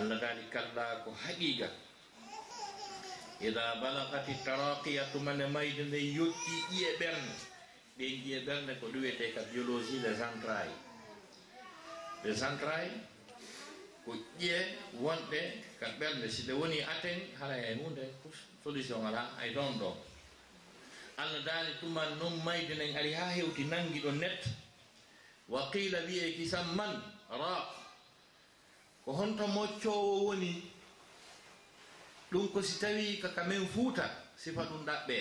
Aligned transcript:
allah 0.00 0.16
dali 0.16 0.44
kalla 0.48 1.04
ko 1.04 1.12
haqiqa. 1.12 1.68
Ida 3.40 3.80
balagati 3.80 4.34
taraqiya 4.44 5.04
tumane 5.12 5.46
mayde 5.48 5.84
nde 5.84 5.96
yotti 6.16 6.54
ƴiye 6.72 6.90
ɓernde. 7.00 7.34
Ɗen 7.98 8.12
ƴiye 8.24 8.38
ɓernde 8.46 8.72
ko 8.80 8.86
ɗum 8.88 9.00
wiyete 9.02 9.32
ka 9.34 9.40
biologie 9.52 10.00
des 10.00 10.20
entrailles. 10.22 10.76
Des 12.24 12.42
entrailles 12.42 13.00
ko 14.04 14.12
ƴiye 14.38 14.58
wonɗe 15.00 15.40
ka 15.80 15.86
ɓernde. 15.98 16.28
Si 16.28 16.42
ɗe 16.48 16.52
woni 16.52 16.80
aten 16.82 17.20
hala 17.40 17.56
e 17.56 17.74
hunde 17.80 18.04
solution 18.64 19.04
ala 19.06 19.30
ay 19.40 19.52
ɗon 19.54 19.78
ɗo. 19.78 19.96
Allah 21.16 21.40
daali 21.44 21.72
tuman 21.80 22.16
noon 22.18 22.40
mayde 22.44 22.74
nden 22.74 22.96
ari 22.96 23.12
ha 23.12 23.24
hewti 23.36 23.64
nangi 23.64 24.00
ɗo 24.00 24.12
net. 24.16 24.44
Wa 25.48 25.70
qila 25.72 25.98
wiye 26.08 26.32
kisam 26.36 26.76
man 26.76 27.02
raq. 27.30 27.79
ko 29.10 29.16
honto 29.18 29.42
moccowo 29.50 30.30
woni 30.30 30.62
ɗum 32.30 32.46
ko 32.54 32.62
si 32.62 32.78
tawi 32.78 33.18
kaka 33.18 33.42
men 33.44 33.66
fuuta 33.66 34.06
sifa 34.36 34.62
ɗum 34.62 34.86
ɗaɓɓe. 34.86 35.18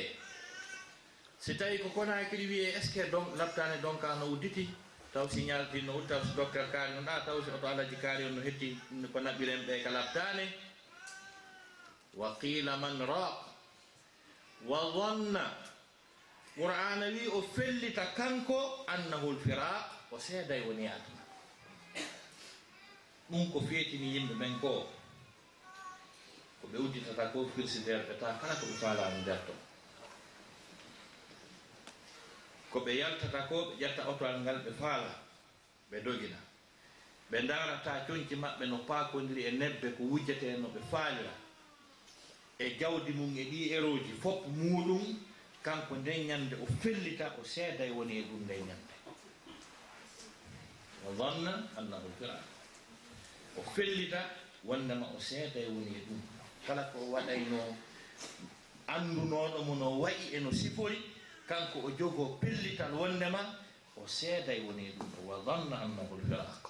Si 1.40 1.58
tawi 1.58 1.80
ko 1.82 1.90
konakiri 1.90 2.46
wiye 2.46 2.70
est 2.78 2.84
ce 2.86 2.92
que 2.94 3.10
don 3.10 3.26
labtane 3.36 3.82
donka 3.82 4.14
no 4.20 4.28
udditi? 4.34 4.70
Taw 5.12 5.28
si 5.28 5.50
ti 5.72 5.82
no 5.82 5.98
utta 5.98 6.22
so 6.22 6.34
docteur 6.36 6.70
kaari 6.72 6.94
no 6.94 7.02
ɗa 7.02 7.26
taw 7.26 7.42
si 7.42 7.50
oto 7.50 7.66
alaji 7.68 7.96
kaari 7.96 8.26
on 8.26 8.36
no 8.36 8.42
hetti 8.42 8.78
ko 9.12 9.20
naɓɓiren 9.20 9.66
ɓe 9.66 9.84
ka 9.84 9.90
labtane 9.90 10.46
wa 12.14 12.38
qila 12.40 12.78
man 12.78 13.00
raq 13.08 13.36
wa 14.68 14.80
dhanna 14.94 15.46
qur'ana 16.56 17.08
wi 17.10 17.26
o 17.28 17.42
fellita 17.42 18.14
kanko 18.14 18.86
annahu 18.88 19.32
lfiraq 19.34 20.12
o 20.12 20.20
seeday 20.20 20.62
woni 20.68 20.86
aduna 20.88 21.19
ɗum 23.30 23.52
ko 23.52 23.60
feetini 23.62 24.14
yimɓe 24.16 24.34
ɓen 24.40 24.60
ko 24.62 24.72
ko 26.62 26.68
ɓe 26.72 26.78
udditata 26.78 27.24
ko 27.32 27.40
firsidére 27.56 28.04
ɓeta 28.08 28.28
kala 28.42 28.54
ko 28.60 28.66
ɓe 28.66 28.74
faalano 28.82 29.18
nder 29.22 29.40
to 29.48 29.54
ko 32.72 32.80
ɓe 32.86 32.92
yaltata 33.00 33.40
ko 33.50 33.56
ɓe 33.68 33.74
ƴetta 33.82 34.02
otowal 34.12 34.40
ngal 34.42 34.58
ɓe 34.66 34.72
faala 34.80 35.12
ɓe 35.92 35.98
dogina. 36.06 36.38
Ɓe 37.32 37.38
darata 37.48 38.06
coñci 38.08 38.36
maɓɓe 38.36 38.66
no 38.70 38.78
paakodiri 38.90 39.42
e 39.46 39.52
nebbe 39.52 39.88
ko 39.98 40.04
wujjete 40.04 40.58
no 40.62 40.68
ɓe 40.70 40.80
faalira. 40.92 41.34
E 42.60 42.78
jawdi 42.80 43.12
mum 43.14 43.38
e 43.38 43.44
ɗi 43.52 43.72
eroji 43.76 44.14
fof 44.22 44.46
muɗum 44.48 45.04
kanko 45.64 45.96
nden 45.96 46.28
ñande 46.28 46.56
o 46.62 46.66
fellita 46.82 47.26
o 47.40 47.44
seeday 47.44 47.90
woni 47.92 48.14
e 48.18 48.22
ɗum 48.30 48.42
nden 48.44 48.62
ñande 48.68 48.94
wa 51.06 51.12
danna 51.18 51.52
annahu 51.78 52.10
firaa 52.20 52.44
o 53.60 53.64
fellita 53.76 54.22
wondema 54.64 55.06
o 55.16 55.20
seeda 55.20 55.60
e 55.60 55.66
woni 55.68 55.92
e 55.96 56.02
ɗum. 56.08 56.20
Kala 56.68 56.84
ko 56.92 56.98
waɗayno 57.12 57.60
anndunoɗo 58.88 59.60
mo 59.68 59.76
no 59.76 60.00
wayi 60.00 60.36
e 60.36 60.40
no 60.40 60.52
sifori 60.52 60.98
kanko 61.48 61.80
o 61.88 61.92
jogo 61.98 62.38
pellital 62.42 62.94
wondema 62.94 63.42
o 63.98 64.08
seeda 64.08 64.54
e 64.54 64.62
woni 64.66 64.86
e 64.88 64.92
ɗum. 64.98 65.10
Wa 65.28 65.36
danna 65.46 65.76
annahu 65.84 66.16
lfiraq 66.24 66.64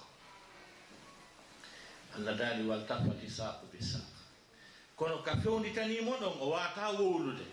allah 2.16 2.34
daali 2.38 2.66
wal 2.66 2.82
tafati 2.86 3.30
saqu 3.30 3.66
bi 3.72 3.78
saq 3.82 4.02
kono 4.96 5.22
ka 5.22 5.36
fewnditanimo 5.42 6.12
ɗon 6.20 6.34
o 6.42 6.50
wata 6.50 6.90
wowlude. 6.98 7.46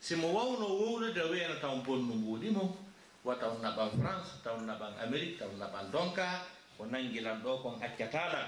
Simo 0.00 0.32
wawno 0.32 0.66
wowlude 0.66 1.20
wiyano 1.30 1.60
taw 1.60 1.76
bonnu 1.84 2.14
mbuɗimo 2.14 2.76
wa 3.24 3.34
taw 3.34 3.52
naɓan 3.58 3.90
france 4.00 4.30
taw 4.44 4.56
naɓan 4.60 4.94
amérique 5.04 5.38
taw 5.38 5.50
naɓan 5.58 5.90
donka 5.92 6.46
o 6.78 6.86
nangilan 6.86 7.42
ɗo 7.42 7.58
kon 7.62 7.76
accataɗan 7.82 8.46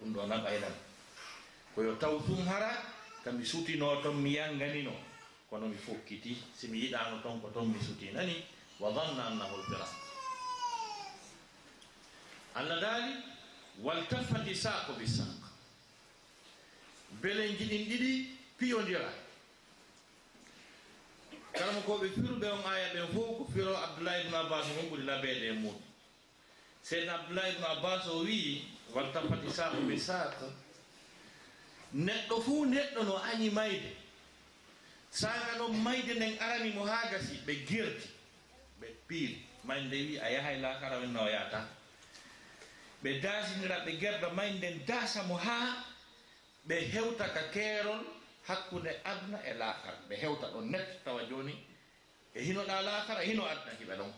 ɗum 0.00 0.12
ɗo 0.14 0.26
na 0.26 0.36
ɓaylan 0.44 0.72
e 0.72 0.80
koyo 1.74 1.94
taw 1.98 2.18
tum 2.26 2.46
hara 2.46 2.70
ka 3.24 3.30
sutino 3.44 4.02
ton 4.02 4.14
mi 4.16 4.34
yanganino 4.34 4.92
kono 5.50 5.68
mi 5.68 5.76
fokkiti 5.76 6.36
si 6.56 6.68
mi 6.68 6.78
yiɗano 6.78 7.22
ton 7.22 7.40
ko 7.40 7.48
ton 7.50 7.66
mi 7.68 7.78
sutinani 7.82 8.44
wa 8.80 8.90
danna 8.92 9.26
annahu 9.26 9.56
lfirat 9.62 9.92
allah 12.54 12.80
daali 12.80 13.12
waltafati 13.82 14.54
sako 14.54 14.92
bi 14.98 15.06
sak 15.06 15.40
belen 17.22 17.56
jiɗin 17.56 17.84
ɗiɗi 17.88 18.12
piyodira 18.58 19.24
kalma 21.54 21.80
koɓe 21.86 22.06
firuɓe 22.14 22.46
on 22.52 22.64
aya 22.72 22.88
ɓen 22.94 23.06
fof 23.14 23.28
ko 23.38 23.44
firo 23.54 23.76
abdoulahi 23.76 24.20
ibnu 24.24 24.36
abbas 24.36 24.66
on 24.78 24.88
ɓuri 24.90 25.04
labeede 25.06 25.46
e 25.48 25.52
muɗum. 25.52 25.82
Seydna 26.82 27.14
abdoulahi 27.14 27.52
ibnu 27.52 27.66
abbas 27.66 28.06
o 28.08 28.18
wii 28.24 28.62
waltanfati 28.94 29.50
sako 29.52 29.76
bi 29.88 29.98
saq 29.98 30.34
neɗɗo 31.94 32.36
fuu 32.44 32.64
neɗɗo 32.66 33.02
no 33.04 33.16
añi 33.18 33.50
mayde. 33.50 33.90
Saga 35.10 35.58
noon 35.58 35.76
mayde 35.82 36.14
nden 36.14 36.38
arani 36.40 36.70
mo 36.74 36.84
haa 36.86 37.10
gasi 37.10 37.34
ɓe 37.46 37.52
girti 37.68 38.08
ɓe 38.80 38.86
piiri 39.08 39.46
mayde 39.64 39.96
wi 40.08 40.18
a 40.18 40.28
yahay 40.30 40.58
lakara 40.60 40.98
men 41.00 41.16
o 41.16 41.28
yata 41.28 41.68
ɓe 43.02 43.20
dasinira 43.22 43.84
ɓe 43.86 43.92
gerda 44.00 44.28
mayde 44.30 44.56
nden 44.58 44.86
dasa 44.86 45.22
mo 45.22 45.36
haa 45.36 45.84
ɓe 46.68 46.74
hewta 46.92 47.28
ka 47.34 47.42
keerol 47.54 48.02
hakkunde 48.48 48.90
adna 49.04 49.38
e 49.46 49.52
lakara 49.54 49.98
ɓe 50.08 50.14
hewta 50.16 50.46
ɗon 50.52 50.70
net 50.70 51.04
tawa 51.04 51.22
joni 51.30 51.54
e 52.34 52.40
hinoɗa 52.42 52.82
lakara 52.82 53.22
e 53.22 53.26
hino 53.26 53.44
adna 53.46 53.72
hiɓe 53.80 53.94
ɗon. 53.98 54.12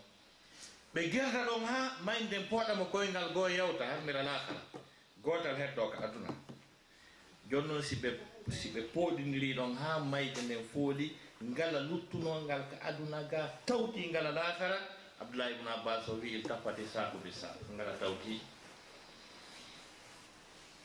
ɓe 0.97 1.03
girata 1.13 1.45
ɗon 1.47 1.65
ha 1.67 1.79
mayden 2.07 2.45
pooɗamo 2.51 2.85
koyngal 2.93 3.29
goo 3.35 3.49
yewta 3.49 3.85
harmira 3.85 4.23
lakara 4.23 4.61
gotal 5.23 5.57
heddo 5.57 5.91
ka 5.93 5.99
aduna. 6.05 6.31
Joni 7.51 7.69
noon 7.69 7.83
si 7.83 7.97
ɓe 7.97 8.09
si 8.51 8.69
ɓe 8.75 8.81
pooɗidiri 8.95 9.55
ɗon 9.57 9.77
ha 9.77 9.99
mayde 9.99 10.41
nden 10.43 10.65
fooli. 10.73 11.07
Ngala 11.45 11.81
luttunongal 11.81 12.63
ka 12.71 12.77
aduna 12.89 13.23
ga 13.31 13.41
tawti 13.67 14.09
ngala 14.09 14.31
lakara 14.33 14.79
abdoulahi 15.21 15.53
ibnu 15.55 15.69
abbas 15.69 16.09
o 16.09 16.15
wi 16.21 16.29
il 16.37 16.43
tappati 16.43 16.87
saku 16.87 17.19
bi 17.19 17.31
sa 17.31 17.49
ngala 17.75 17.93
tawti. 18.01 18.41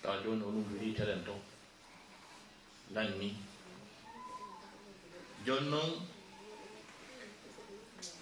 Tawa 0.02 0.18
joni 0.24 0.44
o 0.44 0.52
ɗumɗiri 0.52 0.94
telen 0.98 1.24
to 1.24 1.36
lanni 2.94 3.34
joni 5.46 5.70
noon 5.70 5.92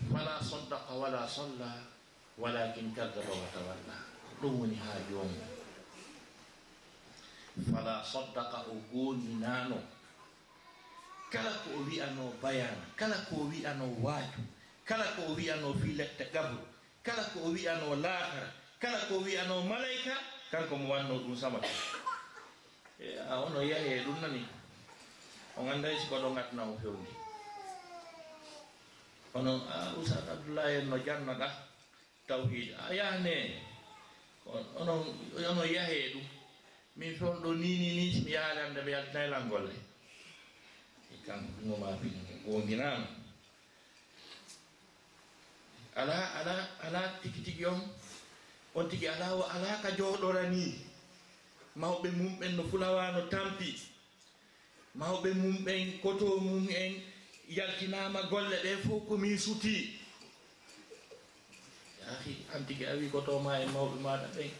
fala 0.07 0.39
saddaka 0.39 0.93
wala 0.95 1.27
salla 1.27 1.83
walakin 2.39 2.95
kadaba 2.95 3.33
wa 3.35 3.47
tawalla. 3.51 3.95
Ɗum 4.41 4.53
woni 4.63 4.75
ha 4.79 4.95
joomu 5.11 5.35
fala 7.71 7.99
saddaka 8.03 8.63
o 8.71 8.75
gooninano 8.91 9.75
kala 11.29 11.51
ko 11.61 11.69
o 11.75 11.79
wiyano 11.83 12.31
bayana 12.41 12.85
kala 12.95 13.15
ko 13.27 13.35
o 13.43 13.51
wiyano 13.51 13.85
waaju 13.99 14.41
kala 14.87 15.03
ko 15.19 15.21
o 15.29 15.35
wiyano 15.35 15.73
fi 15.75 15.93
lette 15.99 16.31
gabru 16.33 16.63
kala 17.03 17.21
ko 17.35 17.39
o 17.45 17.49
wiyano 17.51 17.99
laakara 17.99 18.47
kala 18.79 18.97
ko 19.11 19.19
o 19.19 19.23
wiyano 19.27 19.61
malayka 19.67 20.15
kanko 20.51 20.75
mo 20.79 20.89
wanno 20.95 21.19
ɗum 21.19 21.35
sama 21.35 21.59
a 23.29 23.33
ono 23.43 23.59
yahe 23.61 24.03
ɗum 24.07 24.17
nani? 24.23 24.41
O 25.59 25.63
gandayi 25.67 25.99
sikoɗo 25.99 26.29
ɗo 26.31 26.35
gatnamo 26.35 26.73
fewndi 26.81 27.11
onon 29.33 29.61
a 29.69 29.73
ah, 29.73 29.89
usat 30.01 30.25
abdoullahi 30.33 30.75
en 30.81 30.89
no 30.89 30.97
jannoɗa 31.05 31.47
tawhid 32.27 32.69
a 32.77 32.93
yahane 32.93 33.35
onon 34.79 35.01
onon 35.49 35.67
yahe 35.75 36.13
ɗum. 36.13 36.25
Min 36.99 37.15
fewn 37.15 37.39
ɗo 37.43 37.53
ni 37.55 37.69
ni 37.79 37.89
mi 38.25 38.31
yaalande 38.35 38.81
mi 38.85 38.91
yaltina 38.91 39.23
e 39.25 39.29
langolle 39.33 39.73
kanko 41.25 41.49
ɗumoma 41.59 41.89
pin 42.01 42.13
gonginano 42.45 43.07
ala 45.95 46.15
ala 46.39 46.53
ala 46.85 47.01
tigi 47.21 47.41
tigi 47.45 47.65
on 47.65 47.79
on 48.75 48.89
tigi 48.89 49.07
ala 49.07 49.27
o 49.35 49.41
ala 49.55 49.81
ka 49.81 49.89
jooɗora 49.97 50.43
ni 50.53 50.63
mawɓe 51.81 52.07
mumɓen 52.19 52.51
no 52.57 52.63
fulawano 52.69 53.21
tampi. 53.31 53.69
Mawɓe 54.99 55.29
mumɓen 55.41 55.99
koto 56.01 56.27
mum 56.45 56.67
en 56.81 56.93
yaltinama 57.49 58.21
golle 58.29 58.57
ɗe 58.63 58.71
fof 58.85 59.07
komi 59.07 59.37
suti 59.37 59.99
yahi 62.05 62.45
an 62.53 62.65
tigui 62.65 62.85
a 62.85 62.93
wi 62.95 63.09
gotoma 63.09 63.59
e 63.59 63.65
mawɓe 63.65 63.97
maɗa 64.05 64.27
ɓen. 64.35 64.51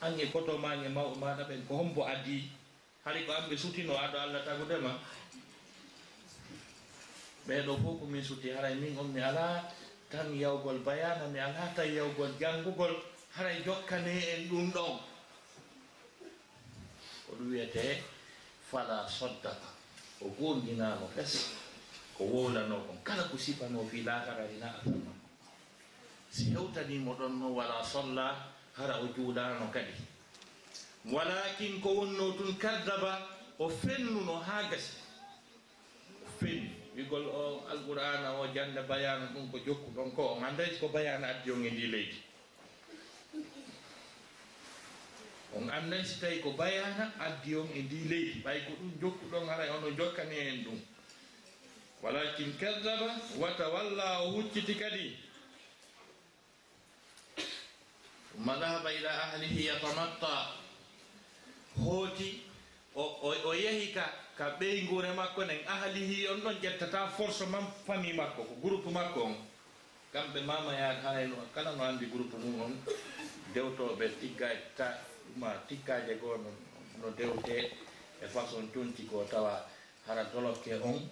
Ange 0.00 0.22
e 0.22 0.30
gotoma 0.32 0.74
e 0.74 0.88
mawɓe 0.88 1.16
maɗa 1.22 1.42
ɓen 1.48 1.66
ko 1.68 1.74
hombo 1.76 2.02
addi. 2.06 2.50
Hari 3.04 3.26
ko 3.26 3.32
amɓe 3.32 3.56
sutino 3.56 3.94
aɗo 3.94 4.16
allah 4.18 4.44
tagudema 4.44 4.92
ɓeɗo 7.48 7.72
fof 7.82 7.98
komin 8.00 8.22
suti 8.24 8.50
haray 8.50 8.74
min 8.74 8.98
on 8.98 9.08
mi 9.12 9.20
ala 9.20 9.72
tan 10.10 10.30
yawgol 10.34 10.78
bayana 10.86 11.26
mi 11.28 11.38
ala 11.38 11.74
tan 11.74 11.86
yawgol 11.94 12.30
janngugol 12.40 12.94
haray 13.34 13.62
jokkane 13.64 14.14
en 14.34 14.48
ɗum 14.48 14.70
ɗon. 14.72 14.98
Ko 17.26 17.32
ɗum 17.38 17.50
wiyete 17.50 18.02
fala 18.70 19.06
soddaka 19.08 19.68
o 20.22 20.28
gonginano 20.38 21.06
fes. 21.14 21.65
ko 22.16 22.24
wownano 22.24 22.80
kon. 22.88 22.96
Kala 23.04 23.22
ko 23.28 23.36
sifano 23.36 23.84
fi 23.84 24.02
lakara 24.02 24.44
e 24.48 24.56
ina 24.56 24.72
asal 24.80 24.96
si 26.30 26.50
hewtanimo 26.50 27.14
ɗon 27.14 27.38
no 27.38 27.48
wala 27.54 27.84
solla 27.84 28.52
hara 28.76 29.00
o 29.00 29.06
juulano 29.14 29.70
kadi. 29.72 29.92
Walakin 31.12 31.80
ko 31.80 31.88
wonno 32.02 32.32
tun 32.36 32.56
kaddaba 32.58 33.28
o 33.58 33.68
fennuno 33.68 34.40
ha 34.42 34.68
gasi. 34.68 34.96
O 36.24 36.28
fenni 36.40 36.70
wigol 36.96 37.24
o 37.28 37.64
alqur'ana 37.70 38.40
o 38.40 38.46
jande 38.52 38.82
bayana 38.88 39.26
ɗum 39.32 39.50
ko 39.52 39.58
jokku 39.64 39.90
ɗon 39.94 40.10
ko 40.16 40.22
on 40.36 40.44
andayi 40.44 40.76
ko 40.80 40.88
bayana 40.88 41.28
addi 41.28 41.50
on 41.52 41.64
e 41.64 41.70
ndi 41.70 41.86
leydi. 41.86 42.18
On 45.56 45.68
andayi 45.70 46.04
si 46.04 46.20
tawi 46.20 46.40
ko 46.42 46.52
bayana 46.52 47.12
addi 47.20 47.54
on 47.56 47.68
e 47.72 47.80
ndi 47.82 48.08
leydi. 48.08 48.42
Ɓay 48.44 48.58
ko 48.66 48.72
ɗum 48.80 48.90
jokkuɗon 49.00 49.48
haray 49.48 49.70
ono 49.70 49.90
jokkani 49.96 50.36
en 50.36 50.64
ɗum. 50.64 50.78
walakin 52.06 52.54
kadaba 52.54 53.18
wata 53.38 53.68
walla 53.68 54.18
o 54.22 54.30
hucciti 54.30 54.74
kadi. 54.78 55.18
Umma 58.38 58.56
dahaba 58.62 58.92
ila 58.94 59.10
ahlihi 59.22 59.66
yatamatta. 59.66 60.54
Hooti 61.84 62.42
o 62.94 63.54
yehi 63.54 63.90
ka 63.92 64.06
ka 64.38 64.54
ɓey 64.60 64.86
gure 64.86 65.10
makko 65.18 65.44
nen 65.44 65.58
ahlihi 65.66 66.28
on 66.28 66.40
ɗon 66.40 66.60
ƴettata 66.62 67.08
force 67.10 67.42
man 67.50 67.66
famille 67.86 68.14
makko 68.14 68.44
ko 68.44 68.54
groupe 68.62 68.90
makko 68.90 69.22
on. 69.24 69.36
Kamɓe 70.12 70.40
mama 70.46 70.72
yaad 70.78 71.02
ha 71.02 71.20
eno 71.20 71.36
kala 71.54 71.74
no 71.76 71.82
andi 71.84 72.06
groupe 72.06 72.36
mum 72.38 72.60
on? 72.60 72.72
Dewtoɓe 73.54 74.08
tigga 74.20 74.46
e 74.52 74.58
ta 74.76 74.94
ɗuma 75.34 75.50
tikkaje 75.68 76.14
goo 76.20 76.36
no 76.38 76.50
no 77.02 77.10
dewte 77.18 77.70
e 78.22 78.26
façon 78.28 78.70
tonti 78.72 79.04
ko 79.10 79.24
tawa 79.30 79.66
hara 80.06 80.24
dolokke 80.32 80.74
on. 80.82 81.02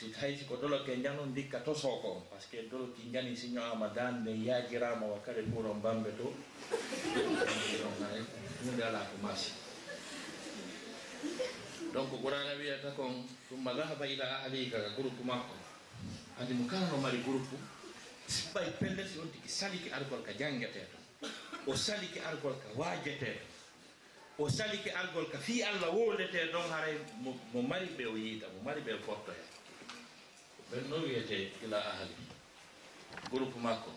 si 0.00 0.08
haysi 0.16 0.48
ko 0.48 0.56
dolo 0.56 0.80
ke 0.80 0.96
janum 1.04 1.28
dikka 1.36 1.60
tosoo 1.60 2.00
ko 2.00 2.24
par 2.32 2.40
ce 2.40 2.48
que 2.48 2.64
doloki 2.72 3.12
jani 3.12 3.36
si 3.36 3.52
ñoama 3.52 3.92
dande 3.92 4.32
yaajirama 4.32 5.04
wa 5.06 5.20
kadi 5.20 5.42
ɓuuro 5.52 5.74
bambe 5.76 6.08
to. 6.16 6.32
Hunde 8.64 8.80
ala 8.82 9.04
ko 9.04 9.16
masi 9.20 9.52
donc 11.92 12.08
qurana 12.22 12.56
wiyata 12.56 12.96
kon 12.96 13.12
tumma 13.48 13.74
dahaba 13.76 14.06
ila 14.08 14.24
ahlika 14.40 14.78
groupe 14.96 15.20
makko 15.24 15.52
andi 16.40 16.54
mo 16.54 16.64
kala 16.64 16.86
no 16.88 16.96
mari 16.96 17.20
groupe 17.20 17.56
sibbay 18.26 18.70
pelle 18.80 19.04
si 19.04 19.18
on 19.20 19.28
tigi 19.28 19.48
saliki 19.52 19.90
argol 19.92 20.22
ka 20.24 20.32
jangeteto 20.32 20.96
o 21.66 21.74
saliki 21.76 22.20
argol 22.24 22.56
ka 22.56 22.68
waajeteeto 22.78 23.44
o 24.38 24.48
saliki 24.48 24.88
argol 24.96 25.28
ka 25.28 25.36
fi 25.38 25.62
allah 25.62 25.92
wondete 25.92 26.48
ɗon 26.52 26.70
haray 26.72 26.96
mo 27.52 27.60
mari 27.62 27.86
ɓe 27.98 28.04
o 28.08 28.16
yiita 28.16 28.46
mo 28.56 28.62
mari 28.64 28.80
ɓe 28.80 28.96
fotto 29.04 29.32
hen 29.32 29.59
ɓen 30.70 30.88
no 30.88 30.96
wiyete 31.02 31.52
ila 31.64 31.78
ahli 31.78 32.14
groupe 33.30 33.58
makko. 33.58 33.90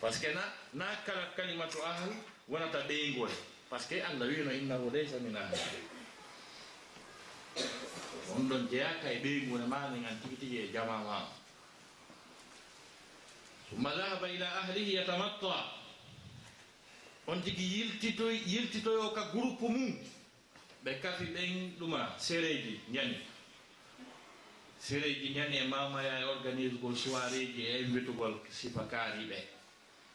Par 0.00 0.12
ce 0.12 0.20
que 0.20 0.32
na 0.34 0.42
na 0.74 0.86
kala 1.06 1.26
kalimatu 1.36 1.78
ahal 1.82 2.12
wonata 2.48 2.80
ɓeygol 2.88 3.30
par 3.70 3.80
ce 3.80 3.88
que 3.88 4.00
allah 4.02 4.26
wino 4.28 4.50
innahu 4.50 4.90
laysa 4.90 5.18
min 5.20 5.36
ahli 5.36 5.58
on 8.36 8.48
ɗon 8.48 8.68
jeyaka 8.70 9.12
e 9.12 9.18
ɓeygole 9.22 9.66
ma 9.66 9.88
nen 9.90 10.04
an 10.04 10.18
tigi 10.20 10.36
tigi 10.36 10.56
e 10.58 10.72
jama 10.72 10.98
ma. 10.98 11.28
Summa 13.70 13.90
dahaba 13.96 14.28
ila 14.28 14.46
ahlihi 14.60 14.94
yatamatta 14.94 15.70
on 17.26 17.40
tigi 17.42 17.62
yiltitoy 17.78 18.36
yiltitoyo 18.46 19.10
ka 19.14 19.30
groupe 19.32 19.62
mum. 19.68 19.98
Ɓe 20.84 21.00
kafi 21.00 21.24
ɓen 21.24 21.76
ɗuma 21.78 22.14
séréji 22.18 22.80
ñani 22.90 23.16
séréji 24.84 25.32
ñande 25.32 25.64
mamaya 25.72 26.20
e 26.20 26.24
organise 26.34 26.76
gol 26.82 26.92
soiréji 27.02 27.62
e 27.72 27.82
invitugol 27.88 28.34
sifakari 28.58 29.24
ɓe 29.30 29.38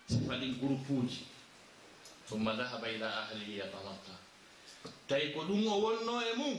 sifa 0.09 0.33
ɗin 0.39 0.53
groupe 0.61 0.89
uji 0.93 1.21
summa 2.29 2.53
dahaba 2.53 2.85
ila 2.95 3.07
ahlihi 3.21 3.57
yatamatta 3.61 4.13
tawi 5.07 5.33
ko 5.33 5.39
ɗum 5.47 5.63
o 5.67 5.75
wonno 5.83 6.13
e 6.21 6.31
mum 6.37 6.57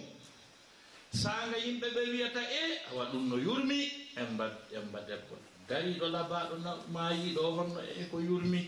sanga 1.23 1.57
yimɓe 1.65 1.87
ɓe 1.95 2.01
wiyata 2.13 2.43
e 2.43 2.63
awa 2.91 3.05
ɗum 3.13 3.25
no 3.31 3.37
yurmi 3.39 3.79
emba 4.23 4.45
emba 4.79 4.99
debbo 5.09 5.35
dariɗo 5.69 6.07
labaɗo 6.15 6.55
mayiɗo 6.95 7.43
honno 7.57 7.79
e 7.79 8.03
ko 8.11 8.17
yurmi 8.19 8.61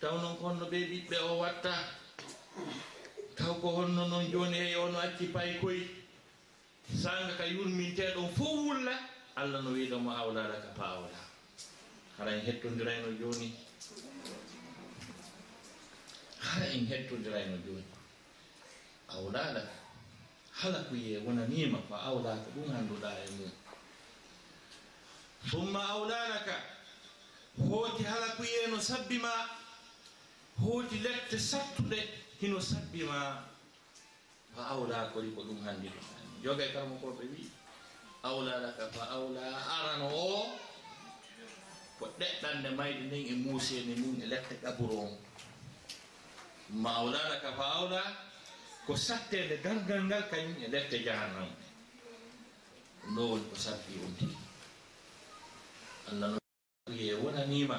taw 0.00 0.14
noon 0.22 0.36
ko 0.38 0.42
honno 0.48 0.64
ɓe 0.70 0.78
ɓiɓɓe 0.90 1.16
o 1.30 1.38
watta 1.42 1.72
taw 3.36 3.54
ko 3.60 3.68
honno 3.82 4.02
noon 4.10 4.30
joni 4.32 4.58
e 4.70 4.76
ono 4.84 4.98
acci 5.06 5.26
paykoye 5.34 6.05
sanga 6.94 7.34
ka 7.36 7.44
yurminteɗon 7.44 8.28
fo 8.36 8.44
wulla 8.44 8.94
allah 9.36 9.60
no 9.62 9.70
wiɗomo 9.70 10.10
awlala 10.10 10.54
ka 10.62 10.68
paawla. 10.78 11.18
Hara 12.18 12.32
en 12.32 12.40
hettodirayno 12.46 13.12
joni 13.20 13.52
hara 16.40 16.66
en 16.72 16.86
hettodirayno 16.86 17.56
joni 17.66 17.84
awlala 19.08 19.62
hala 20.60 20.78
kuye 20.88 21.18
wonanima 21.18 21.78
ko 21.88 21.94
awlaka 21.94 22.48
ɗum 22.54 22.68
handuɗa 22.74 23.10
e 23.24 23.30
mum 23.36 23.50
summa 25.50 25.80
awlalaka 25.88 26.54
hooti 27.68 28.02
hala 28.04 28.28
kuye 28.36 28.66
no 28.70 28.78
sabbima 28.80 29.30
hooti 30.60 30.98
lette 31.04 31.38
sattuɗe 31.38 31.98
hino 32.40 32.60
sabbima 32.60 33.44
fa 34.54 34.62
awlakori 34.72 35.30
ko 35.36 35.40
ɗum 35.42 35.60
hanndi 35.64 35.88
ɗum 35.88 36.25
jogay 36.46 36.70
karmakoɓe 36.74 37.24
wi 37.34 37.42
awla 38.22 38.54
laka 38.64 38.86
fa 38.94 39.02
awla 39.18 39.42
arano 39.76 40.06
o 40.14 40.58
ko 41.98 42.04
ɗeɗɗande 42.18 42.68
mayde 42.78 43.00
nden 43.10 43.24
e 43.26 43.34
muuseni 43.42 43.94
mum 44.00 44.14
e 44.22 44.26
lette 44.32 44.54
ɗaburo 44.62 44.96
on 45.10 45.12
ma 46.82 46.90
awlalaka 47.02 47.50
fa 47.58 47.64
awla 47.82 48.00
ko 48.86 48.94
sattede 48.96 49.56
dargal 49.64 50.02
ngal 50.06 50.22
kañum 50.30 50.54
e 50.62 50.68
lette 50.70 50.96
jahannam. 51.04 51.50
Ɗo 53.14 53.22
woni 53.30 53.44
ko 53.50 53.56
satti 53.58 53.92
on 54.04 54.12
tigi 54.18 54.36
allah 56.08 56.28
no 56.30 56.38
wiye 56.94 57.14
wonanima 57.22 57.78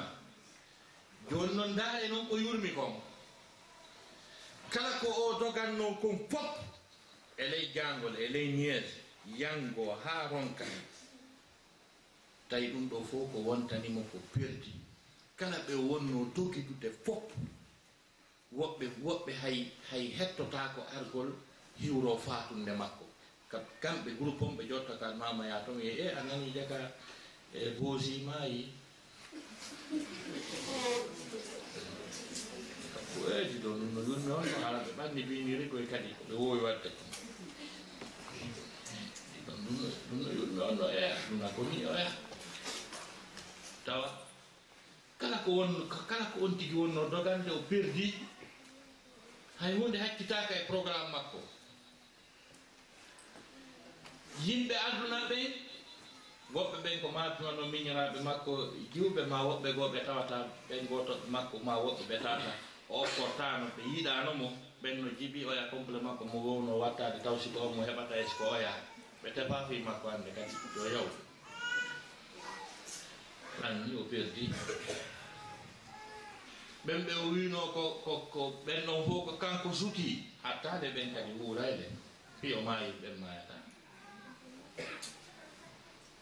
joni 1.30 1.54
noon 1.56 1.72
daare 1.76 2.08
noon 2.08 2.28
ko 2.28 2.36
yurmi 2.36 2.70
kon. 2.76 2.92
Kala 4.70 4.90
ko 5.00 5.08
o 5.08 5.38
doganno 5.40 5.96
kon 6.00 6.18
fop 6.30 6.67
e 7.38 7.44
ley 7.50 7.70
gangol 7.74 8.14
e 8.18 8.26
ley 8.34 8.48
niyes 8.52 8.88
yango 9.38 9.94
ha 10.04 10.28
ronka. 10.30 10.64
Tawi 12.48 12.66
ɗum 12.72 12.88
ɗo 12.90 12.98
fof 13.10 13.32
ko 13.32 13.38
wontanimo 13.38 14.02
ko 14.10 14.18
perdi. 14.32 14.72
Kala 15.36 15.58
ɓe 15.66 15.74
wonno 15.88 16.18
dogidude 16.34 16.90
fop 17.04 17.24
woɓɓe 18.58 18.86
woɓɓe 19.04 19.32
hay 19.42 19.58
hay 19.90 20.04
hettotako 20.18 20.80
argol 20.96 21.30
hiwro 21.80 22.16
fatunde 22.26 22.72
makko. 22.80 23.04
Kamɓe 23.82 24.10
groupe 24.18 24.42
on 24.44 24.56
ɓe 24.56 24.62
jotta 24.68 24.94
kan 25.00 25.16
mamaya 25.18 25.64
toon 25.64 25.76
wiye 25.78 25.92
e 26.04 26.08
a 26.08 26.22
nani 26.24 26.50
jaga 26.56 26.78
e 27.54 27.70
boosi 27.78 28.18
boosimayi 28.24 28.60
kueji 33.14 33.58
ɗo 33.62 33.70
ɗum 33.78 33.90
no 33.94 34.00
yunmi 34.08 34.30
on 34.32 34.44
no 34.50 34.58
hala 34.64 34.78
ɓe 34.84 34.90
ɓanni 34.98 35.22
biniri 35.28 35.68
koye 35.70 35.86
kadi 35.86 36.10
ɓe 36.28 36.34
wowi 36.34 36.60
wadde. 36.64 36.90
ɗum 39.68 39.76
no 39.82 39.88
ɗum 40.08 40.18
no 40.22 40.28
yoɗumi 40.32 40.60
on 40.68 40.76
no 40.78 40.86
eya 40.88 41.10
ɗum 41.28 41.38
na 41.40 41.48
komi 41.56 41.84
o 41.84 41.92
eya 42.00 42.12
tawa 43.84 44.08
kala 45.20 45.36
ko 45.44 45.50
won 45.50 45.88
kala 46.08 46.24
ko 46.32 46.44
on 46.44 46.56
tigi 46.58 46.74
wonno 46.74 47.08
dogande 47.12 47.50
o 47.50 47.60
perdi 47.68 48.14
hay 49.60 49.72
hunde 49.78 49.98
haccitaka 49.98 50.54
e 50.54 50.64
programme 50.70 51.10
makko 51.12 51.38
yimɓe 54.44 54.74
aduna 54.86 55.18
ɓe 55.30 55.38
woɓɓe 56.54 56.76
ɓen 56.84 57.00
ko 57.02 57.08
matunano 57.16 57.62
no 57.66 58.20
makko 58.28 58.52
jiwɓe 58.92 59.22
ma 59.30 59.38
woɓɓe 59.48 59.68
goo 59.76 59.88
ɓe 59.92 60.00
tawata 60.06 60.36
ɓen 60.68 60.82
goto 60.88 61.12
makko 61.34 61.56
ma 61.66 61.74
woɓɓe 61.84 62.02
ɓe 62.08 62.16
tawata 62.24 62.52
o 62.88 63.04
kortano 63.16 63.66
ɓe 63.76 63.82
yiiɗanomo 63.90 64.46
ɓen 64.82 64.94
no 65.02 65.08
jibi 65.18 65.40
oya 65.50 65.64
complet 65.70 66.02
makko 66.02 66.24
mo 66.32 66.38
wowno 66.46 66.72
wattade 66.82 67.18
taw 67.24 67.36
siko 67.42 67.58
omo 67.68 67.82
heɓata 67.88 68.14
e 68.16 68.24
siko 68.30 68.44
oya 68.56 68.72
ɓe 69.22 69.28
tefa 69.34 69.66
fi 69.68 69.76
makko 69.86 70.08
hande 70.10 70.30
kadi 70.36 70.54
yo 70.76 70.84
yaw 70.94 71.08
anni 73.66 73.94
o. 73.96 74.02
Perdi 74.10 74.44
ɓen 76.86 77.00
ɓe 77.06 77.12
o 77.24 77.26
wino 77.34 77.60
ko 77.74 77.82
ko 78.32 78.42
ɓen 78.66 78.86
ɗon 78.86 79.04
fof 79.06 79.24
ko 79.26 79.32
kanko 79.42 79.72
suki. 79.72 80.24
Hattade 80.42 80.88
ɓen 80.94 81.14
kadi 81.14 81.32
wuurayde 81.40 81.86
fiyo 82.40 82.60
mayi 82.62 82.92
ɓen 83.02 83.16
mayata 83.20 83.54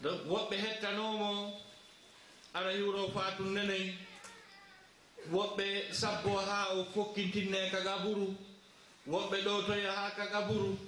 donc 0.03 0.21
woɓɓe 0.31 0.57
hettanomo 0.57 1.61
ara 2.55 2.73
yuro 2.73 3.09
fatum 3.15 3.53
nenen 3.55 3.93
woɓɓe 5.33 5.93
sabbo 5.93 6.37
ha 6.49 6.59
o 6.76 6.85
fokkintinne 6.95 7.71
kagaburu 7.71 8.35
woɓɓe 9.09 9.37
ɗo 9.45 9.62
toya 9.67 9.93
ha 9.93 10.11
kagaburu 10.17 10.79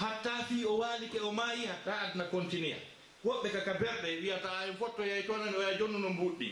hatta 0.00 0.44
fi 0.48 0.64
o 0.66 0.78
waalike 0.78 1.18
o 1.20 1.32
maayi 1.32 1.66
hatta 1.66 2.00
adna 2.00 2.24
continue. 2.24 2.76
Woɓɓe 3.24 3.48
kaka 3.52 3.74
berɗe 3.74 4.20
wiyata 4.20 4.66
en 4.68 4.76
fotto 4.76 5.02
yey 5.04 5.22
toonani 5.26 5.56
oya 5.56 5.78
jonnu 5.78 5.98
no 5.98 6.08
mbuɗɗi 6.10 6.48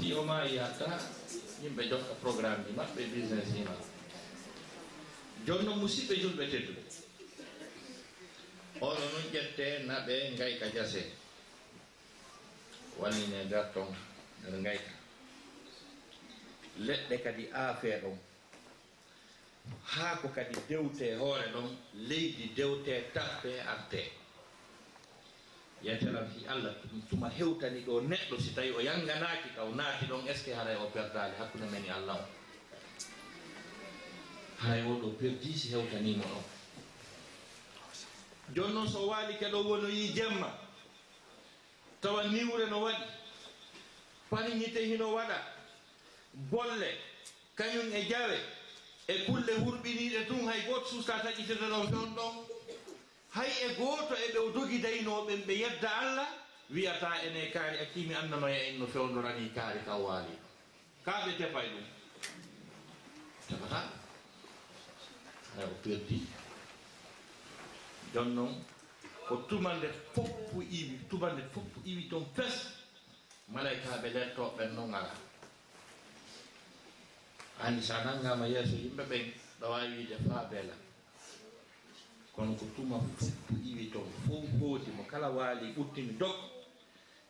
ɗi 0.00 0.12
o 0.14 0.22
maayi 0.24 0.56
hatta 0.58 0.86
yimɓe 1.62 1.82
jokka 1.90 2.14
programme 2.22 2.64
ji 2.66 2.72
maɓɓe 2.78 3.02
business 3.14 3.48
ji 3.54 3.62
ma 3.64 3.74
joni 5.46 5.64
noon 5.64 5.78
musidɓe 5.80 6.14
julɓe 6.22 6.44
tedduɓe 6.52 6.82
oɗo 8.80 8.94
noon 9.12 9.26
ƴette 9.32 9.66
naɓe 9.86 10.14
ngayka 10.34 10.66
jase. 10.74 11.02
Wannine 12.98 13.36
e 13.40 13.44
nder 13.44 13.64
ton 13.74 13.88
nder 14.40 14.60
ngayka. 14.60 14.90
Leɗɗe 16.86 17.16
kadi 17.24 17.44
aafe 17.52 18.00
ɗon. 18.02 18.16
haa 19.84 20.16
ko 20.22 20.28
kadi 20.28 20.54
dewte 20.68 21.04
e 21.12 21.14
hoore 21.16 21.46
ɗon 21.52 21.76
leydi 22.08 22.52
dewte 22.54 23.10
tappe 23.14 23.60
arte. 23.60 24.12
Yetalam 25.82 26.26
fi 26.28 26.46
allah 26.46 26.74
tuma 27.08 27.28
hewtani 27.28 27.80
ɗo 27.86 28.00
neɗɗo 28.02 28.40
si 28.40 28.54
tawi 28.54 28.70
o 28.70 28.80
yannganaaki 28.80 29.48
ka 29.56 29.62
o 29.64 29.74
naati 29.74 30.06
ɗon 30.06 30.26
est 30.28 30.34
ce 30.38 30.44
que 30.44 30.54
haray 30.54 30.76
o 30.76 30.86
perdaali? 30.90 31.34
Hakkunde 31.38 31.70
men 31.70 31.84
e 31.84 31.90
allah 31.90 32.16
o. 32.16 32.24
Haray 34.62 34.82
o 34.82 34.94
ɗo 35.00 35.16
perdi 35.18 35.56
si 35.58 35.68
hewtaniimo 35.68 36.24
ɗon. 36.24 36.44
Jooni 38.54 38.74
noon 38.74 38.88
so 38.88 39.06
waali 39.08 39.34
ke 39.38 39.46
ɗo 39.50 39.62
wono 39.64 39.88
jemma 39.88 40.52
tawa 42.00 42.24
niwre 42.24 42.66
no 42.70 42.80
waɗi 42.82 43.04
pariñite 44.30 44.80
hino 44.84 45.14
waɗa 45.14 45.36
bolle 46.50 46.90
kañum 47.56 47.92
e 47.92 48.08
jawe 48.08 48.38
e 49.10 49.24
kulle 49.26 49.52
hurɓiniɗe 49.64 50.26
tun 50.28 50.46
hay 50.48 50.60
gooto 50.66 50.86
susta 50.86 51.18
taƴitirde 51.22 51.66
ɗon 51.72 51.86
fewn 51.90 52.14
ɗon. 52.16 52.34
Hay 53.34 53.50
e 53.66 53.74
gooto 53.78 54.14
e 54.14 54.26
ɓe 54.34 54.52
dogi 54.54 54.78
daynooɓen 54.78 55.40
ɓe 55.46 55.52
yedda 55.62 55.88
allah 56.02 56.28
wiyata 56.70 57.08
ene 57.26 57.50
kaari 57.52 57.78
akkimi 57.78 58.14
annanoya 58.14 58.58
en 58.68 58.78
no 58.78 58.86
fewdorani 58.86 59.50
kaari 59.54 59.80
ka 59.84 59.94
waali 59.96 60.34
kaa 61.04 61.24
ɓe 61.26 61.32
tefa 61.38 61.60
ɗum. 61.60 61.86
Tefata? 63.48 63.80
Hay 65.56 65.64
o 65.64 65.74
perdi 65.82 66.26
jon 68.14 68.34
noon 68.34 68.64
ko 69.28 69.36
tumande 69.48 69.88
foppu 70.14 70.62
iwi 70.62 70.98
tumande 71.10 71.42
foppu 71.52 71.80
iwi 71.84 72.08
ton 72.10 72.24
fes 72.34 72.54
malaykaɓe 73.48 74.08
lettoɓen 74.14 74.74
noon 74.74 74.94
alaa 74.94 75.29
hande 77.62 77.82
sa 77.82 78.04
nanggama 78.04 78.46
yeeso 78.46 78.76
yimɓe 78.76 79.04
ɓen 79.10 79.24
ɗo 79.60 79.66
wawi 79.70 79.88
wiide 79.96 80.16
fa 80.28 80.44
beela. 80.50 80.74
Kono 82.34 82.54
ko 82.54 82.66
tuma 82.76 82.96
iwi 83.70 83.90
toon 83.92 84.08
fof 84.26 84.44
hooti 84.60 84.90
mo 84.96 85.04
kala 85.04 85.28
waali 85.30 85.72
ɓuttimi 85.76 86.12
dokka 86.18 86.46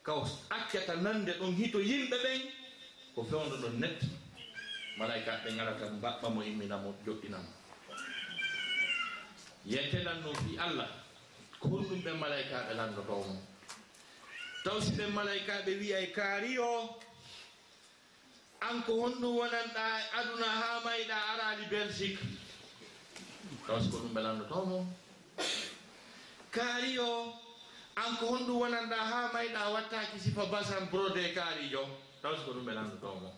kaw 0.02 0.20
accata 0.50 0.94
nande 0.96 1.32
ɗon 1.38 1.54
hito 1.56 1.78
yimɓe 1.80 2.16
ɓen 2.25 2.40
ko 3.14 3.25
fewndo 3.25 3.56
ɗon 3.56 3.80
netti. 3.80 4.06
Malaykaɓe 4.99 5.49
garata 5.56 5.87
mbaɓɓamo 5.90 6.40
imminamo 6.44 6.94
joɗɗinamo 7.06 7.50
yettenan 9.66 10.20
noon 10.22 10.34
fi 10.37 10.56
allah 10.58 10.88
ko 11.60 11.68
honɗum 11.68 12.00
ɓen 12.04 12.16
malaykaɓe 12.18 12.75
landotomo 12.75 13.37
taw 14.64 14.80
si 14.80 14.90
ɓen 14.96 15.10
malaykaɓe 15.12 15.70
wiyay 15.80 16.06
kaari 16.12 16.58
o 16.58 16.96
an 18.61 18.83
ko 18.85 18.93
honɗum 19.02 19.37
wonanɗa 19.40 19.85
aduna 20.19 20.47
ha 20.61 20.81
mayɗa 20.85 21.17
arali 21.33 21.64
belgique. 21.71 22.21
Tawas 23.67 23.88
ko 23.90 23.97
ɗum 23.99 24.12
belannotomo 24.14 24.87
kaari 26.50 26.99
o 26.99 27.35
an 27.97 28.17
ko 28.17 28.26
honɗum 28.26 28.59
wonanɗa 28.61 28.97
ha 29.11 29.31
mayɗa 29.33 29.73
wattaki 29.75 30.19
sifa 30.21 30.47
basan 30.50 30.88
brode 30.90 31.35
kaarijo. 31.35 31.83
Tawas 32.23 32.40
ko 32.45 32.52
ɗum 32.52 32.64
belannotomo 32.67 33.31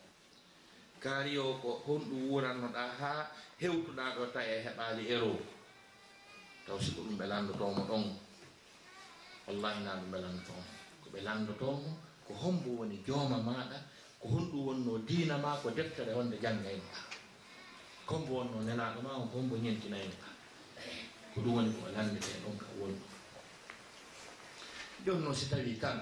kaari 1.01 1.39
o 1.39 1.59
ko 1.63 1.83
honɗum 1.87 2.31
wurannoɗa 2.31 2.83
ha 3.01 3.31
hewtuɗa 3.61 4.05
ɗo 4.17 4.27
ta 4.33 4.41
e 4.43 4.63
heɓali 4.67 5.07
ero. 5.11 5.39
Taw 6.67 6.79
siko 6.79 7.03
ɗum 7.03 7.17
ɓe 7.19 7.27
landotomo 7.27 7.83
ɗon. 7.91 8.05
Wallahi 9.47 9.83
na 9.85 9.95
ɗum 9.99 10.11
ɓe 10.13 10.19
landotomo 10.23 10.63
ko 11.03 11.07
ɓe 11.15 11.21
landotomo 11.27 11.91
ko 12.27 12.33
hombo 12.35 12.71
woni 12.83 13.03
jooma 13.07 13.39
maɗa 13.43 13.79
ko 14.23 14.29
honɗum 14.31 14.63
wonno 14.67 14.99
diina 15.03 15.37
ma 15.37 15.59
ko 15.63 15.71
deftere 15.75 16.15
wonde 16.15 16.39
janngaynga 16.39 16.99
kombo 18.07 18.33
wonno 18.39 18.59
nelaɗo 18.63 18.99
ma 19.03 19.13
o 19.19 19.27
kombo 19.33 19.57
ñentinaynga 19.59 20.27
ko 21.35 21.41
ɗum 21.43 21.55
woni 21.57 21.71
ko 21.75 21.83
landete 21.95 22.33
ɗon 22.47 22.55
ka 22.63 22.67
wonno 22.79 23.03
jon 25.05 25.19
noon 25.23 25.35
si 25.35 25.49
tawi 25.51 25.75
tan 25.83 25.99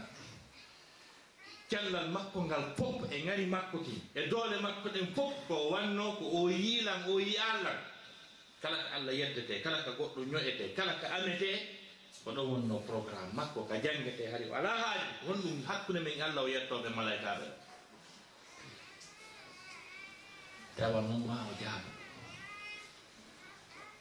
cellal 1.71 2.09
makko 2.13 2.45
ngal 2.45 2.65
fof 2.77 3.09
e 3.11 3.17
ngari 3.25 3.47
makko 3.47 3.79
ki 3.87 3.97
e 4.15 4.29
doole 4.29 4.57
makko 4.61 4.89
ɗen 4.93 5.09
fof 5.17 5.33
ko 5.49 5.71
wanno 5.73 6.13
ko 6.21 6.25
o 6.45 6.49
yiilan 6.51 7.09
o 7.09 7.17
yi 7.19 7.37
allah 7.41 7.77
kala 8.61 8.77
ko 8.77 8.89
allah 9.01 9.15
yeddete 9.17 9.63
kala 9.65 9.81
ko 9.89 9.91
goɗɗo 9.99 10.21
ño'ete 10.29 10.75
kala 10.77 10.93
ko 11.01 11.07
amete 11.09 11.51
ko 12.25 12.31
ɗon 12.37 12.47
wonno 12.53 12.77
programme 12.85 13.33
makko 13.33 13.65
ka 13.65 13.81
janngete 13.81 14.29
hari 14.31 14.45
o 14.51 14.55
alaa 14.55 14.77
haaji 14.77 15.09
honɗum 15.27 15.65
hakkunde 15.65 16.01
men 16.05 16.21
allah 16.21 16.45
o 16.45 16.49
yettoɓe 16.53 16.89
malaikaɓe 16.93 17.70
tawa 20.81 21.01
noon 21.05 21.23
ma 21.29 21.45
o 21.45 21.53
jaaba. 21.61 21.91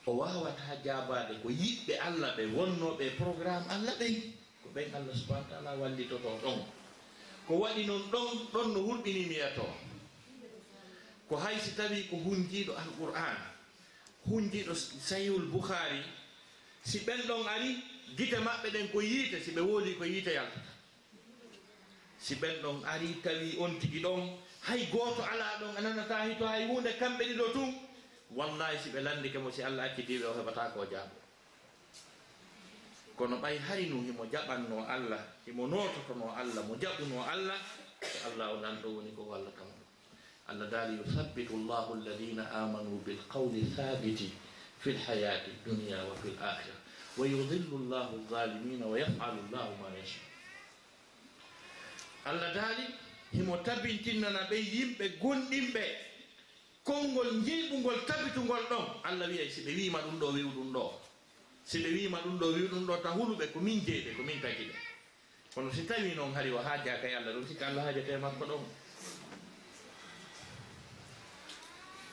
O 0.07 0.11
wawata 0.17 0.79
jaabade 0.85 1.33
ko 1.43 1.49
yiɓɓe 1.51 1.93
allah 1.99 2.31
ɓe 2.37 2.43
wonnoɓe 2.55 3.05
programme 3.19 3.67
allah 3.69 3.93
ɓen 3.99 4.15
ko 4.63 4.67
ɓen 4.75 4.87
allah 4.95 5.13
subahana 5.15 5.47
taala 5.51 5.71
wallitoto 5.75 6.29
ɗon. 6.43 6.59
Ko 7.47 7.53
waɗi 7.59 7.85
noon 7.85 8.03
ɗon 8.11 8.27
ɗon 8.53 8.67
no 8.73 8.79
hurɗini 8.87 9.25
miyato 9.27 9.63
e 9.67 9.89
ko 11.29 11.35
hay 11.37 11.59
si 11.59 11.71
tawi 11.77 12.07
ko 12.09 12.15
hunjiɗo 12.17 12.73
alqur'an 12.73 13.37
hunjiɗo 14.25 14.73
sahihul 14.75 15.45
bouhari 15.51 16.01
si 16.83 16.99
ɓen 17.05 17.21
ɗon 17.27 17.45
ari 17.47 17.83
gite 18.17 18.37
maɓɓe 18.39 18.67
ɗen 18.73 18.87
ko 18.91 18.99
yiite 19.01 19.37
si 19.43 19.51
ɓe 19.51 19.61
wooli 19.61 19.93
ko 19.95 20.03
yiite 20.05 20.33
yaltata 20.33 20.71
si 22.17 22.35
ɓen 22.35 22.61
ɗon 22.63 22.83
ari 22.85 23.21
tawi 23.23 23.57
on 23.59 23.77
tigi 23.79 23.99
ɗon 24.01 24.39
hay 24.61 24.85
gooto 24.91 25.23
alaa 25.23 25.59
ɗon 25.59 25.77
a 25.77 25.81
nanata 25.81 26.23
hito 26.27 26.45
hay 26.47 26.67
hunde 26.67 26.91
kamɓe 26.99 27.23
ɗiɗo 27.25 27.53
tun. 27.53 27.73
Wallahi 28.35 28.77
si 28.83 28.89
ɓe 28.89 28.99
landike 29.01 29.37
mo 29.39 29.51
si 29.51 29.63
allah 29.63 29.85
akkitiɓe 29.89 30.25
o 30.25 30.33
heɓata 30.33 30.73
ko 30.73 30.85
jaaɓo. 30.85 31.15
Kono 33.17 33.37
ɓay 33.41 33.57
hari 33.57 33.89
nu 33.89 34.01
himo 34.03 34.25
jaɓanno 34.25 34.85
allah 34.87 35.19
himo 35.45 35.67
nototono 35.67 36.31
allah 36.35 36.63
mo 36.67 36.75
jaɓuno 36.75 37.23
allah 37.27 37.57
so 38.01 38.29
allah 38.31 38.53
o 38.53 38.57
nanɗo 38.61 38.87
woni 38.95 39.11
ko 39.15 39.33
allah 39.33 39.51
kam. 39.57 39.67
Allah 40.49 40.65
daali 40.69 40.97
yuthabbitu 40.97 41.53
llahu 41.67 41.93
alladina 42.01 42.49
amanu 42.51 42.97
bilqawli 43.05 43.69
thabiti 43.75 44.31
fi 44.79 44.91
lhayati 44.97 45.51
dunia 45.65 46.01
wa 46.09 46.15
fi 46.15 46.29
lakhira 46.33 46.73
wa 47.17 47.25
yudillu 47.27 47.85
llahu 47.89 48.17
alzalimina 48.25 48.85
wa 48.89 48.97
yafalu 48.97 49.41
llahu 49.51 49.73
ma 49.77 49.89
yacha 49.93 50.19
allah 52.25 52.49
daali 52.53 52.85
himo 53.33 53.57
tabintinnana 53.57 54.47
ɓe 54.49 54.55
yimɓe 54.57 55.05
gonɗinɓe 55.21 55.83
konngol 56.83 57.41
jeyɓungol 57.45 58.05
tabitungol 58.07 58.63
ɗon 58.69 58.85
allah 59.03 59.27
wiyay 59.29 59.49
si 59.49 59.61
ɓe 59.61 59.71
wima 59.75 59.99
ɗum 60.01 60.19
ɗo 60.19 60.27
wiw 60.33 60.49
ɗum 60.49 60.73
ɗo. 60.73 60.83
Si 61.65 61.77
ɓe 61.83 61.89
wima 61.93 62.17
ɗum 62.21 62.39
ɗo 62.39 62.45
wiw 62.53 62.67
ɗum 62.67 62.85
ɗo 62.87 62.97
ta 63.03 63.09
huluɓe 63.09 63.51
ko 63.53 63.59
min 63.59 63.79
jeyɓe 63.85 64.15
ko 64.17 64.23
min 64.23 64.41
tagiɓe 64.41 64.73
kono 65.53 65.71
si 65.73 65.85
tawi 65.85 66.15
noon 66.15 66.33
hari 66.33 66.51
o 66.51 66.57
haaja 66.57 67.01
kay 67.01 67.13
allah 67.15 67.33
ɗum 67.33 67.47
sikka 67.47 67.67
allah 67.67 67.83
haajate 67.85 68.17
makko 68.17 68.45
ɗon. 68.45 68.63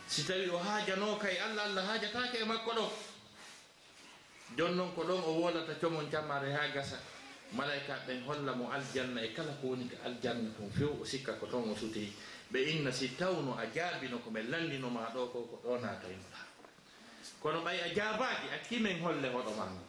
Si 0.09 0.23
tawi 0.25 0.49
o 0.51 0.59
haajano 0.59 1.17
kay 1.19 1.39
allah 1.39 1.65
allah 1.65 1.85
haajatake 1.87 2.39
e 2.41 2.45
makko 2.45 2.73
ɗon. 2.75 2.91
Jon 4.57 4.77
noon 4.77 4.93
ko 4.95 5.03
ɗon 5.05 5.21
o 5.25 5.33
wolata 5.41 5.75
comon 5.81 6.11
cammare 6.11 6.53
ha 6.53 6.69
gasa. 6.75 6.99
malaika 7.53 7.95
ɓen 8.07 8.23
holla 8.27 8.53
mo 8.55 8.71
aljanna 8.73 9.21
e 9.23 9.29
kala 9.35 9.53
ko 9.61 9.67
woni 9.69 9.89
ko 9.89 9.97
aljanna 10.05 10.51
ton 10.57 10.71
few 10.71 10.91
o 11.01 11.05
sikka 11.05 11.33
ko 11.39 11.47
toon 11.47 11.71
o 11.71 11.77
sutiri 11.77 12.13
ɓe 12.53 12.59
inna 12.71 12.91
si 12.93 13.09
tawno 13.17 13.55
a 13.59 13.67
jaabino 13.75 14.19
ko 14.19 14.31
min 14.31 14.51
landinoma 14.51 15.11
ɗo 15.15 15.27
ko 15.33 15.39
ko 15.51 15.57
ɗo 15.65 15.79
natoynoɗa 15.81 16.41
kono 17.41 17.61
ɓay 17.65 17.79
a 17.81 17.89
jaabaki 17.95 18.47
a 18.55 18.59
kimen 18.69 19.01
holle 19.01 19.29
hoɗo 19.29 19.51
maga 19.57 19.81